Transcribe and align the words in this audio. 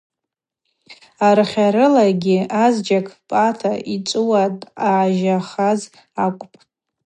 Арахьарылагьи 1.27 2.37
азджьакӏ: 2.63 3.13
Пӏатӏа 3.27 3.73
йчӏвыуа 3.93 4.43
дъажьахаз 4.59 5.81
акӏвпӏ. 6.23 6.57